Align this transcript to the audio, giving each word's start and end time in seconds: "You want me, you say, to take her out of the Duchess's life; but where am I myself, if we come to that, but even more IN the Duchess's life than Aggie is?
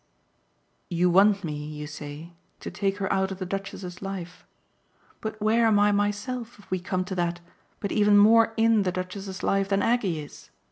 "You 0.89 1.11
want 1.11 1.43
me, 1.43 1.53
you 1.53 1.85
say, 1.85 2.33
to 2.59 2.71
take 2.71 2.97
her 2.97 3.13
out 3.13 3.29
of 3.31 3.37
the 3.37 3.45
Duchess's 3.45 4.01
life; 4.01 4.47
but 5.21 5.39
where 5.39 5.67
am 5.67 5.77
I 5.79 5.91
myself, 5.91 6.57
if 6.57 6.71
we 6.71 6.79
come 6.79 7.05
to 7.05 7.13
that, 7.13 7.39
but 7.79 7.91
even 7.91 8.17
more 8.17 8.55
IN 8.57 8.81
the 8.81 8.91
Duchess's 8.91 9.43
life 9.43 9.69
than 9.69 9.83
Aggie 9.83 10.19
is? 10.19 10.49